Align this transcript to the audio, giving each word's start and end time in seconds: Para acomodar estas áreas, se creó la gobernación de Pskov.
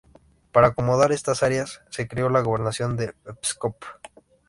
Para 0.51 0.69
acomodar 0.69 1.11
estas 1.11 1.43
áreas, 1.43 1.83
se 1.91 2.07
creó 2.07 2.27
la 2.29 2.41
gobernación 2.41 2.97
de 2.97 3.13
Pskov. 3.39 3.75